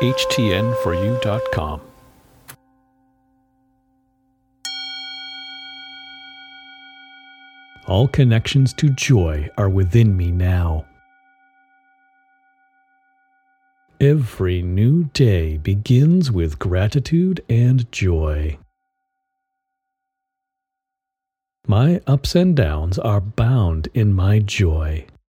HTN4U.com. 0.00 1.80
All 7.88 8.06
connections 8.06 8.72
to 8.74 8.90
joy 8.90 9.48
are 9.56 9.68
within 9.68 10.16
me 10.16 10.30
now. 10.30 10.84
Every 14.00 14.62
new 14.62 15.04
day 15.14 15.56
begins 15.56 16.30
with 16.30 16.60
gratitude 16.60 17.44
and 17.48 17.90
joy. 17.90 18.58
My 21.66 22.00
ups 22.06 22.36
and 22.36 22.54
downs 22.54 23.00
are 23.00 23.20
bound 23.20 23.88
in 23.94 24.14
my 24.14 24.38
joy. 24.38 25.06